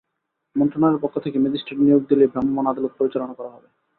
মন্ত্রণালয়ের 0.55 1.03
পক্ষ 1.03 1.15
থেকে 1.19 1.37
ম্যাজিস্ট্রেট 1.39 1.79
নিয়োগ 1.79 2.01
দিলেই 2.09 2.31
ভ্রাম্যমাণ 2.33 2.65
আদালত 2.67 2.93
পরিচালনা 2.99 3.33
করা 3.33 3.49
হবে। 3.49 3.67